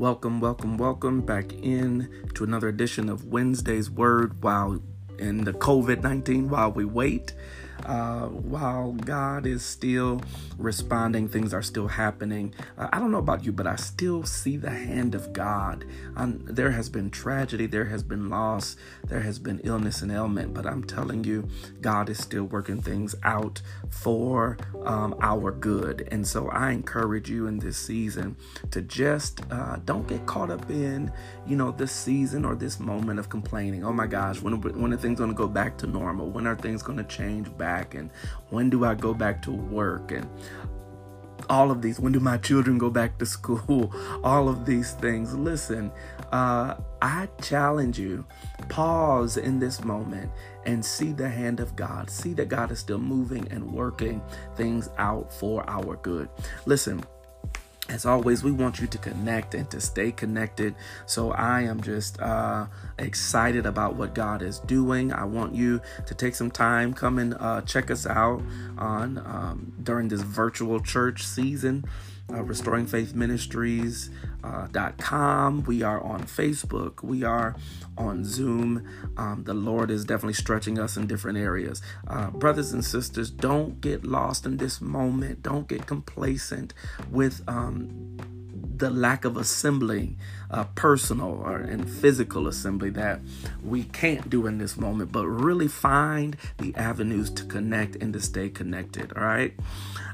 [0.00, 4.82] Welcome, welcome, welcome back in to another edition of Wednesday's Word while
[5.18, 7.34] in the COVID 19 while we wait
[7.86, 10.20] uh, while God is still
[10.58, 12.54] responding, things are still happening.
[12.76, 15.84] Uh, I don't know about you, but I still see the hand of God.
[16.16, 20.52] Um, there has been tragedy, there has been loss, there has been illness and ailment,
[20.54, 21.48] but I'm telling you,
[21.80, 26.08] God is still working things out for um, our good.
[26.10, 28.36] And so I encourage you in this season
[28.70, 31.12] to just uh, don't get caught up in,
[31.46, 33.84] you know, this season or this moment of complaining.
[33.84, 36.28] Oh my gosh, when, when are things going to go back to normal?
[36.28, 37.69] When are things going to change back?
[37.70, 38.10] Back and
[38.50, 40.26] when do I go back to work and
[41.48, 43.92] all of these when do my children go back to school
[44.24, 45.34] all of these things.
[45.34, 45.92] Listen
[46.32, 48.24] uh, i challenge you
[48.68, 50.30] pause in this moment
[50.66, 52.10] and see the hand of god.
[52.10, 54.20] See that god is still moving and working
[54.56, 56.28] things out for our good.
[56.66, 57.02] Listen
[57.90, 60.76] as always, we want you to connect and to stay connected.
[61.06, 62.66] So I am just uh,
[62.98, 65.12] excited about what God is doing.
[65.12, 68.42] I want you to take some time, come and uh, check us out
[68.78, 71.84] on um, during this virtual church season
[72.32, 74.10] uh, Restoring Faith Ministries.
[74.42, 74.68] Uh.
[75.66, 77.02] We are on Facebook.
[77.02, 77.56] We are
[77.98, 78.88] on Zoom.
[79.16, 81.82] Um, the Lord is definitely stretching us in different areas.
[82.06, 85.42] Uh, brothers and sisters, don't get lost in this moment.
[85.42, 86.72] Don't get complacent
[87.10, 88.16] with um,
[88.80, 90.18] the lack of assembling,
[90.50, 93.20] uh, personal or and physical assembly that
[93.62, 98.20] we can't do in this moment, but really find the avenues to connect and to
[98.20, 99.12] stay connected.
[99.16, 99.54] All right.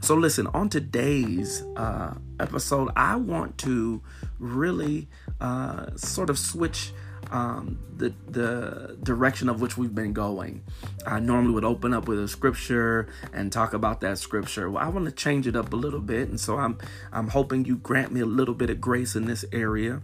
[0.00, 4.02] So listen, on today's uh, episode, I want to
[4.38, 5.08] really
[5.40, 6.92] uh, sort of switch
[7.30, 10.62] um, the the direction of which we've been going.
[11.06, 14.70] I normally would open up with a scripture and talk about that scripture.
[14.70, 16.78] Well, I want to change it up a little bit, and so I'm
[17.12, 20.02] I'm hoping you grant me a little bit of grace in this area.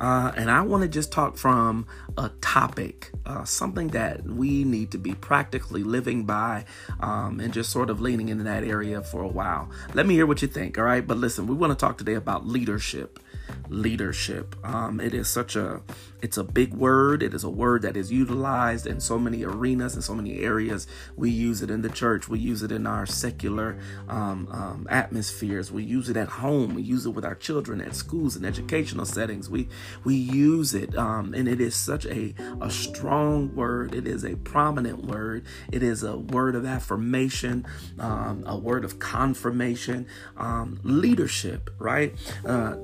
[0.00, 4.92] Uh, and I want to just talk from a topic, uh, something that we need
[4.92, 6.64] to be practically living by
[7.00, 9.68] um, and just sort of leaning into that area for a while.
[9.92, 11.06] Let me hear what you think, all right?
[11.06, 13.20] But listen, we want to talk today about leadership
[13.68, 14.56] leadership.
[14.64, 15.82] Um, it is such a
[16.22, 17.22] it's a big word.
[17.22, 20.86] It is a word that is utilized in so many arenas and so many areas.
[21.16, 22.28] We use it in the church.
[22.28, 23.78] We use it in our secular
[24.08, 25.72] um, um, atmospheres.
[25.72, 26.74] We use it at home.
[26.74, 29.48] We use it with our children at schools and educational settings.
[29.48, 29.68] We
[30.04, 33.94] we use it, um, and it is such a a strong word.
[33.94, 35.44] It is a prominent word.
[35.72, 37.66] It is a word of affirmation,
[37.98, 40.06] um, a word of confirmation.
[40.36, 42.14] Um, leadership, right?
[42.44, 42.74] Uh,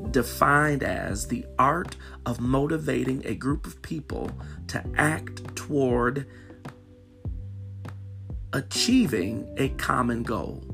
[0.66, 4.30] defined as the art of motivating a group of people
[4.66, 6.26] to act toward
[8.52, 10.64] achieving a common goal.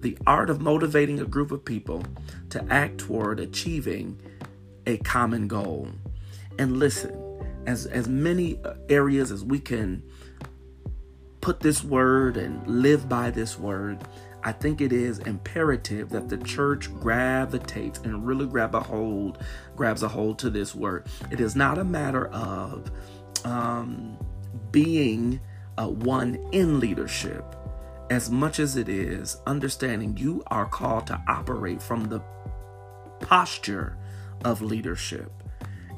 [0.00, 2.04] The art of motivating a group of people
[2.50, 4.20] to act toward achieving
[4.86, 5.88] a common goal.
[6.58, 7.14] And listen,
[7.66, 10.02] as, as many areas as we can
[11.40, 14.02] put this word and live by this word,
[14.44, 19.38] I think it is imperative that the church gravitates and really grab a hold,
[19.76, 21.06] grabs a hold to this word.
[21.30, 22.90] It is not a matter of
[23.44, 24.16] um,
[24.70, 25.40] being
[25.78, 27.56] uh, one in leadership
[28.10, 32.20] as much as it is understanding you are called to operate from the
[33.20, 33.96] posture
[34.44, 35.32] of leadership.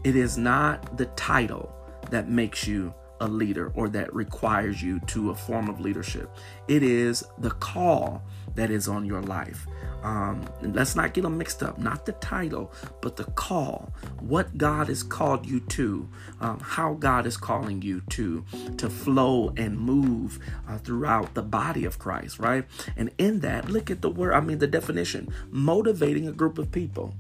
[0.04, 1.74] It is not the title
[2.10, 6.30] that makes you a leader or that requires you to a form of leadership.
[6.68, 8.22] It is the call
[8.54, 9.66] that is on your life.
[10.02, 11.78] Um, let's not get them mixed up.
[11.78, 13.92] Not the title, but the call.
[14.20, 16.08] What God has called you to,
[16.40, 18.44] um, how God is calling you to,
[18.76, 20.38] to flow and move
[20.68, 22.66] uh, throughout the body of Christ, right?
[22.96, 26.70] And in that, look at the word, I mean, the definition motivating a group of
[26.70, 27.14] people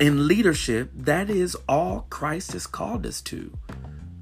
[0.00, 3.52] in leadership, that is all Christ has called us to.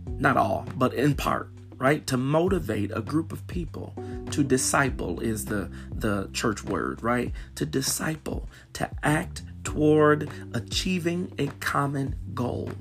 [0.06, 2.05] Not all, but in part, right?
[2.08, 3.94] To motivate a group of people.
[4.32, 7.32] To disciple is the, the church word, right?
[7.55, 12.73] To disciple, to act toward achieving a common goal.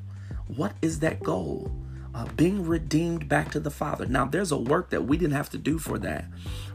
[0.47, 1.71] What is that goal?
[2.17, 4.07] uh, being redeemed back to the Father.
[4.07, 6.25] Now, there's a work that we didn't have to do for that,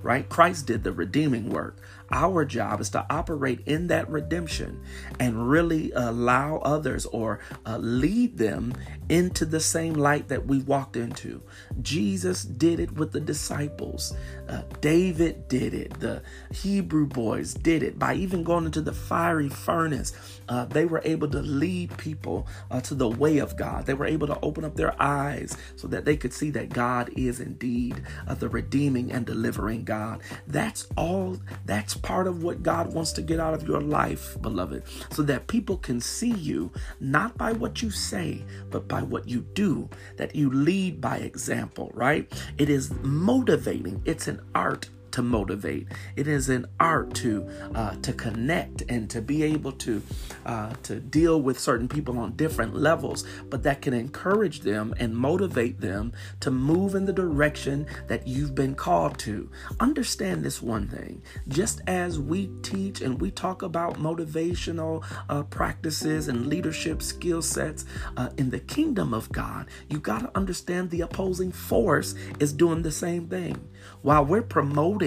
[0.01, 0.29] right?
[0.29, 1.79] Christ did the redeeming work.
[2.13, 4.83] Our job is to operate in that redemption
[5.19, 8.75] and really allow others or uh, lead them
[9.09, 11.43] into the same light that we walked into.
[11.81, 14.15] Jesus did it with the disciples.
[14.49, 15.99] Uh, David did it.
[16.01, 16.23] The
[16.53, 20.13] Hebrew boys did it by even going into the fiery furnace.
[20.49, 23.87] Uh, they were able to lead people uh, to the way of God.
[23.87, 27.11] They were able to open up their eyes so that they could see that God
[27.17, 30.21] is indeed uh, the redeeming and delivering God.
[30.47, 31.39] That's all.
[31.65, 35.47] That's part of what God wants to get out of your life, beloved, so that
[35.47, 36.71] people can see you
[37.01, 41.91] not by what you say, but by what you do, that you lead by example,
[41.95, 42.31] right?
[42.59, 45.89] It is motivating, it's an art to motivate.
[46.17, 50.03] It is an art to uh, to connect and to be able to
[50.45, 55.17] uh, to deal with certain people on different levels, but that can encourage them and
[55.17, 59.51] motivate them to move in the direction that you've been called to.
[59.81, 66.29] Understand this one thing: just as we teach and we talk about motivational uh, practices
[66.29, 67.85] and leadership skill sets
[68.17, 72.83] uh, in the kingdom of God, you got to understand the opposing force is doing
[72.83, 73.69] the same thing.
[74.03, 75.02] While we're promoting,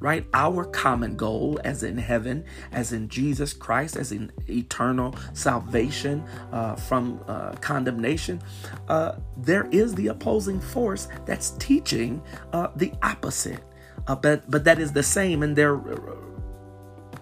[0.00, 6.24] right, our common goal as in heaven, as in Jesus Christ, as in eternal salvation
[6.52, 8.40] uh, from uh, condemnation,
[8.88, 13.62] uh, there is the opposing force that's teaching uh, the opposite.
[14.06, 15.74] Uh, but, but that is the same in their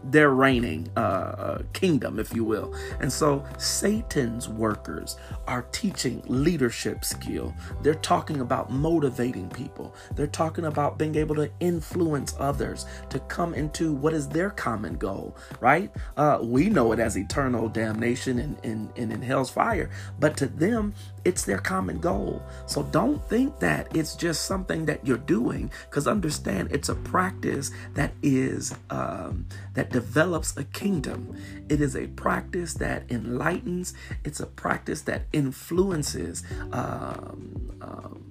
[0.05, 2.75] their reigning uh, uh, kingdom, if you will.
[3.01, 5.17] And so Satan's workers
[5.47, 7.55] are teaching leadership skill.
[7.83, 9.95] They're talking about motivating people.
[10.15, 14.97] They're talking about being able to influence others to come into what is their common
[14.97, 15.91] goal, right?
[16.17, 19.89] Uh, we know it as eternal damnation and in, hell's fire,
[20.19, 20.93] but to them,
[21.25, 22.43] it's their common goal.
[22.67, 27.71] So don't think that it's just something that you're doing, because understand it's a practice
[27.95, 31.37] that is um, that develops a kingdom.
[31.69, 33.95] It is a practice that enlightens.
[34.25, 36.43] It's a practice that influences
[36.73, 38.29] um, um,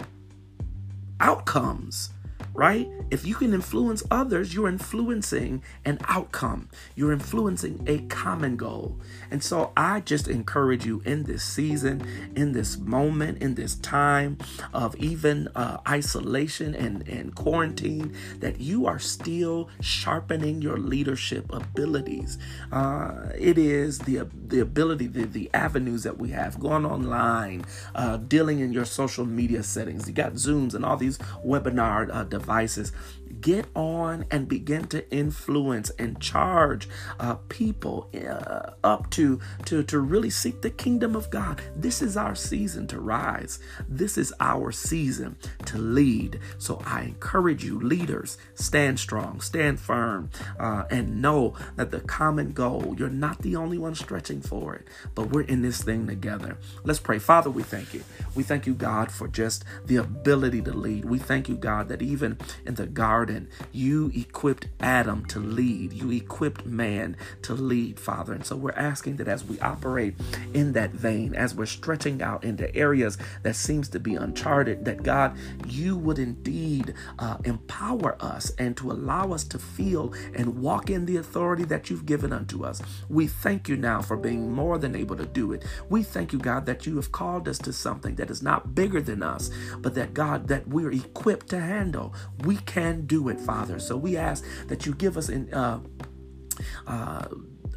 [1.20, 2.10] outcomes
[2.54, 2.90] right?
[3.10, 9.00] If you can influence others, you're influencing an outcome, you're influencing a common goal.
[9.30, 12.06] And so I just encourage you in this season,
[12.36, 14.38] in this moment, in this time
[14.74, 22.38] of even uh, isolation and, and quarantine, that you are still sharpening your leadership abilities.
[22.72, 27.64] Uh, it is the, the ability, the, the avenues that we have going online,
[27.96, 30.08] uh, dealing in your social media settings.
[30.08, 32.92] You got Zooms and all these webinar uh, devices
[33.40, 36.90] get on and begin to influence and charge
[37.20, 41.62] uh, people uh, up to, to, to really seek the kingdom of God.
[41.76, 43.60] This is our season to rise.
[43.88, 46.40] This is our season to lead.
[46.58, 50.30] So I encourage you, leaders, stand strong, stand firm,
[50.60, 54.88] uh, and know that the common goal, you're not the only one stretching for it,
[55.16, 56.58] but we're in this thing together.
[56.84, 57.20] Let's pray.
[57.20, 58.04] Father, we thank you.
[58.36, 61.06] We thank you, God, for just the ability to lead.
[61.06, 62.31] We thank you, God, that even
[62.66, 65.94] in the garden, you equipped Adam to lead.
[65.94, 68.34] You equipped man to lead, Father.
[68.34, 70.16] And so we're asking that as we operate
[70.54, 75.04] in that vein, as we're stretching out into areas that seems to be uncharted, that
[75.04, 75.38] God,
[75.68, 81.06] you would indeed uh, empower us and to allow us to feel and walk in
[81.06, 82.82] the authority that you've given unto us.
[83.10, 85.64] We thank you now for being more than able to do it.
[85.90, 89.02] We thank you, God, that you have called us to something that is not bigger
[89.02, 89.50] than us,
[89.80, 92.14] but that God, that we're equipped to handle.
[92.44, 93.80] We can do it, Father.
[93.80, 95.54] So we ask that you give us in.
[95.54, 95.80] Uh,
[96.88, 97.28] uh,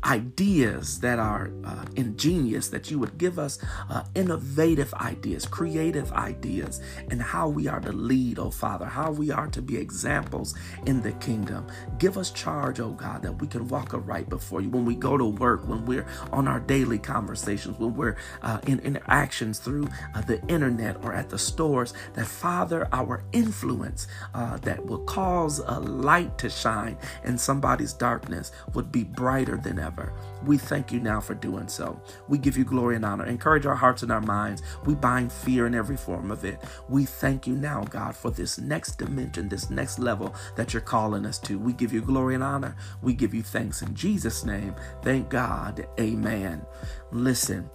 [0.05, 3.59] ideas that are uh, ingenious, that you would give us
[3.91, 6.81] uh, innovative ideas, creative ideas,
[7.11, 10.55] and how we are to lead, oh Father, how we are to be examples
[10.87, 11.67] in the kingdom.
[11.99, 15.17] Give us charge, oh God, that we can walk right before you when we go
[15.17, 20.21] to work, when we're on our daily conversations, when we're uh, in interactions through uh,
[20.23, 25.79] the internet or at the stores, that Father, our influence uh, that will cause a
[25.81, 30.13] light to shine in somebody's darkness would be brighter than ever ever.
[30.45, 32.01] We thank you now for doing so.
[32.29, 33.27] We give you glory and honor.
[33.27, 34.63] Encourage our hearts and our minds.
[34.85, 36.63] We bind fear in every form of it.
[36.89, 41.27] We thank you now, God, for this next dimension, this next level that you're calling
[41.27, 41.59] us to.
[41.59, 42.77] We give you glory and honor.
[43.03, 44.75] We give you thanks in Jesus' name.
[45.03, 45.87] Thank God.
[45.99, 46.65] Amen.
[47.11, 47.71] Listen,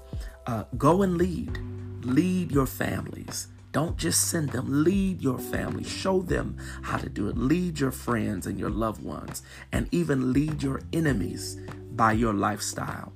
[0.46, 1.58] uh, go and lead.
[2.04, 3.48] Lead your families.
[3.72, 4.84] Don't just send them.
[4.84, 5.84] Lead your family.
[5.84, 7.38] Show them how to do it.
[7.38, 11.58] Lead your friends and your loved ones, and even lead your enemies
[12.00, 13.12] by your lifestyle.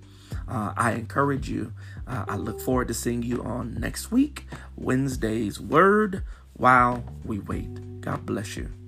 [0.46, 1.72] Uh, I encourage you.
[2.06, 8.02] Uh, I look forward to seeing you on next week, Wednesday's Word, while we wait.
[8.02, 8.83] God bless you.